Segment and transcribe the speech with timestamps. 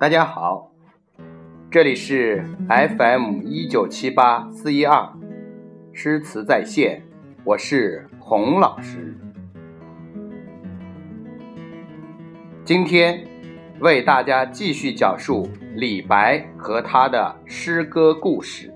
[0.00, 0.72] 大家好，
[1.70, 5.06] 这里是 FM 一九七八四一二
[5.92, 7.02] 诗词在线，
[7.44, 9.14] 我是洪老师。
[12.64, 13.22] 今天
[13.80, 18.72] 为大家继续讲述李白和他的诗歌故事。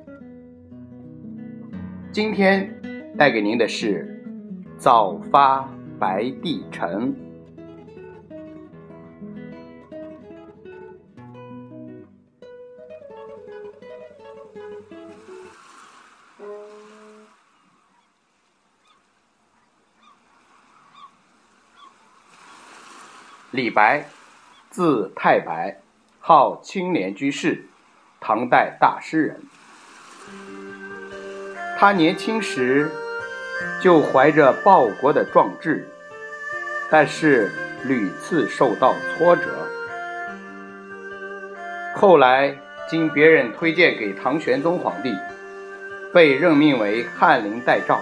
[2.12, 2.70] 今天
[3.16, 4.22] 带给您的是
[4.78, 5.66] 《早发
[5.98, 7.10] 白帝城》。
[23.54, 24.04] 李白，
[24.68, 25.78] 字太白，
[26.18, 27.66] 号青莲居士，
[28.18, 29.40] 唐代大诗人。
[31.78, 32.90] 他年轻时
[33.80, 35.88] 就怀着报国的壮志，
[36.90, 37.48] 但是
[37.84, 39.70] 屡次受到挫折。
[41.94, 45.14] 后来经别人推荐给唐玄宗皇帝，
[46.12, 48.00] 被任命为翰林待诏。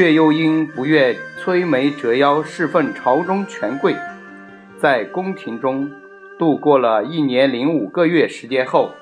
[0.00, 3.94] 却又因不愿摧眉折腰侍奉朝中权贵，
[4.80, 5.90] 在宫廷中
[6.38, 8.94] 度过了一年零五个月时间后，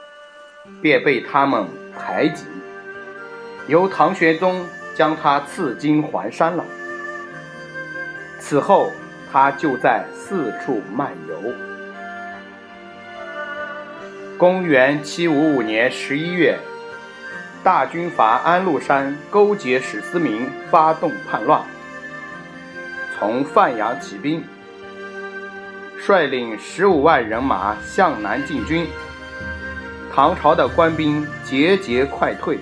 [0.83, 2.47] 便被他们排挤，
[3.69, 6.65] 由唐玄宗将他赐金还山了。
[8.41, 8.91] 此后，
[9.31, 11.55] 他就在四处漫游。
[14.37, 16.59] 公元七五五年十一月。
[17.65, 21.61] 大军阀安禄山勾结史思明，发动叛乱，
[23.19, 24.43] 从范阳起兵，
[25.99, 28.87] 率领十五万人马向南进军。
[30.15, 32.59] 唐朝的官兵节节快退，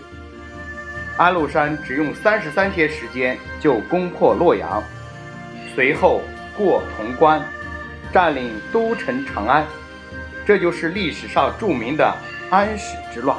[1.17, 4.83] 安禄山只用三十三天时间就攻破洛阳，
[5.75, 6.23] 随后
[6.57, 7.41] 过潼关，
[8.13, 9.65] 占领都城长安，
[10.47, 12.15] 这就是历史上著名的
[12.51, 13.37] 安史之乱。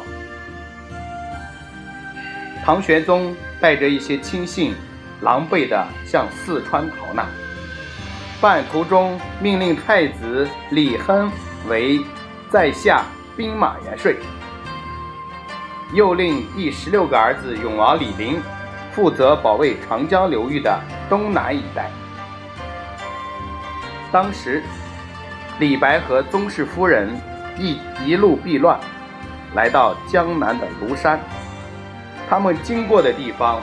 [2.68, 4.76] 唐玄宗带着一些亲信，
[5.22, 7.26] 狼狈地向四川逃难。
[8.42, 11.32] 半途中，命令太子李亨
[11.70, 12.02] 为
[12.50, 13.06] 在下
[13.38, 14.14] 兵马元帅，
[15.94, 18.38] 又令第十六个儿子永王李璘
[18.92, 21.90] 负责保卫长江流域的东南一带。
[24.12, 24.62] 当时，
[25.58, 27.18] 李白和宗室夫人
[27.58, 28.78] 一一路避乱，
[29.56, 31.18] 来到江南的庐山。
[32.30, 33.62] 他们经过的地方，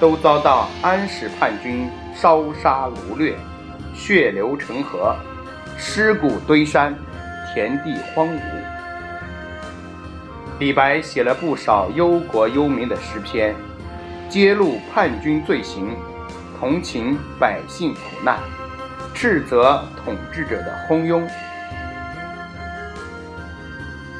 [0.00, 3.36] 都遭到安史叛军烧杀掳掠，
[3.94, 5.14] 血流成河，
[5.76, 6.94] 尸骨堆山，
[7.52, 8.40] 田地荒芜。
[10.58, 13.54] 李白写了不少忧国忧民的诗篇，
[14.30, 15.94] 揭露叛军罪行，
[16.58, 18.38] 同情百姓苦难，
[19.12, 21.22] 斥责统治者的昏庸。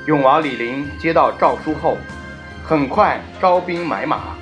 [0.06, 1.96] 永王李璘接到诏书后。
[2.68, 4.36] 很快招兵买马，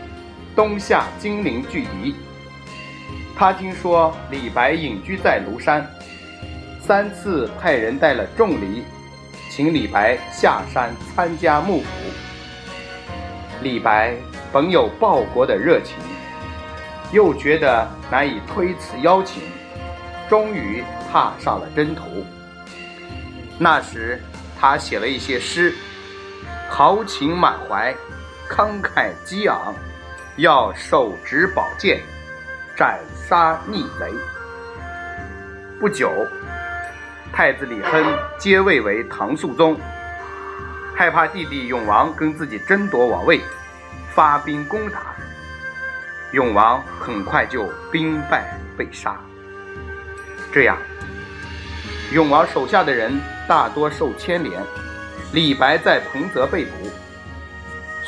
[0.57, 2.17] 东下金陵拒敌。
[3.37, 5.89] 他听说李白隐居在庐山，
[6.81, 8.83] 三次派人带了重礼，
[9.49, 11.87] 请李白下山参加幕府。
[13.63, 14.17] 李白
[14.53, 15.95] 本有报国的热情，
[17.13, 19.41] 又觉得难以推辞邀请，
[20.29, 20.83] 终于
[21.13, 22.03] 踏上了征途。
[23.57, 24.21] 那时
[24.59, 25.73] 他写了一些诗，
[26.69, 27.95] 豪情满怀。
[28.49, 29.75] 慷慨激昂，
[30.37, 32.01] 要手执宝剑
[32.77, 34.13] 斩杀逆贼。
[35.81, 36.13] 不久，
[37.33, 38.05] 太子李亨
[38.39, 39.79] 接位为唐肃宗，
[40.95, 43.41] 害怕弟弟永王跟自己争夺王位，
[44.15, 45.15] 发兵攻打。
[46.33, 49.17] 永王很快就兵败被杀。
[50.53, 50.79] 这样，
[52.13, 54.63] 永王手下的人大多受牵连，
[55.33, 56.91] 李白在彭泽被捕。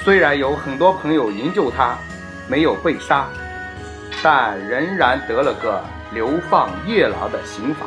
[0.09, 1.95] 虽然有很多朋友营救他，
[2.49, 3.27] 没有被杀，
[4.23, 5.85] 但仍然得了个
[6.15, 7.85] 流放夜郎的刑罚。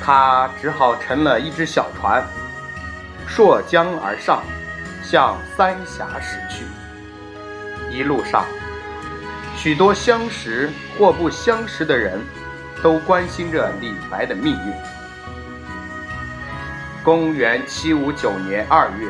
[0.00, 2.24] 他只好乘了一只小船，
[3.26, 4.40] 溯江而上，
[5.02, 6.64] 向三峡驶去。
[7.90, 8.44] 一路上，
[9.56, 12.20] 许多相识或不相识的人，
[12.84, 14.72] 都关心着李白的命运。
[17.02, 19.08] 公元七五九年二月。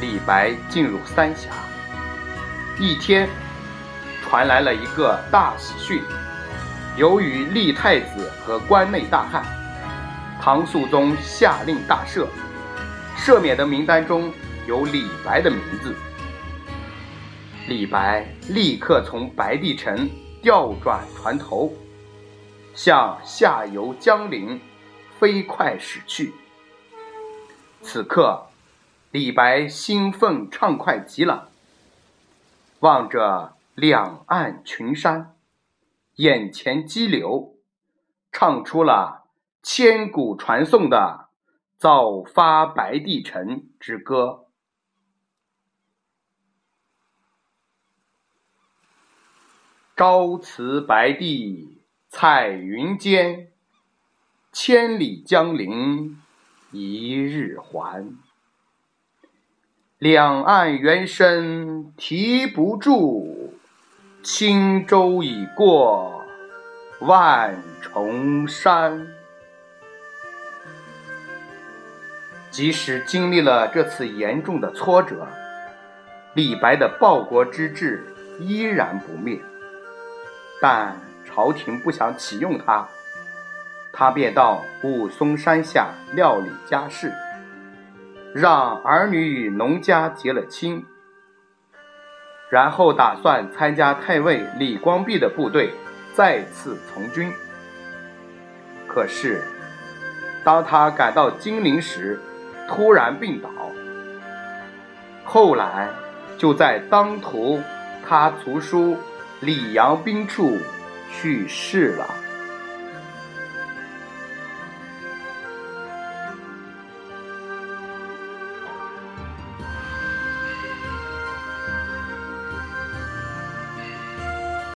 [0.00, 1.50] 李白进入三峡，
[2.78, 3.28] 一天，
[4.22, 6.02] 传来了一个大喜讯。
[6.96, 9.44] 由于立太子和关内大旱，
[10.40, 12.26] 唐肃宗下令大赦，
[13.16, 14.32] 赦免的名单中
[14.66, 15.94] 有李白的名字。
[17.68, 20.08] 李白立刻从白帝城
[20.42, 21.72] 调转船头，
[22.74, 24.58] 向下游江陵
[25.18, 26.32] 飞快驶去。
[27.82, 28.42] 此刻，
[29.12, 31.50] 李白兴奋畅快极了，
[32.78, 35.34] 望着两岸群山，
[36.14, 37.56] 眼前激流，
[38.30, 39.24] 唱出了
[39.64, 41.28] 千古传颂的
[41.76, 44.46] 《早发白帝城之歌》。
[49.96, 53.52] 朝辞白帝彩云间，
[54.52, 56.22] 千里江陵
[56.70, 58.29] 一日还。
[60.00, 63.52] 两岸猿声啼不住，
[64.22, 66.24] 轻舟已过
[67.00, 69.06] 万重山。
[72.50, 75.28] 即使经历了这次严重的挫折，
[76.32, 78.02] 李白的报国之志
[78.38, 79.38] 依然不灭。
[80.62, 82.88] 但朝廷不想启用他，
[83.92, 87.12] 他便到武松山下料理家事，
[88.34, 90.84] 让儿女与农家结了亲，
[92.48, 95.70] 然后打算参加太尉李光弼的部队，
[96.14, 97.32] 再次从军。
[98.86, 99.42] 可是，
[100.44, 102.20] 当他赶到金陵时，
[102.68, 103.50] 突然病倒，
[105.24, 105.88] 后来
[106.38, 107.60] 就在当涂
[108.08, 108.96] 他族书。
[109.42, 110.58] 李阳冰处
[111.10, 112.06] 去世了。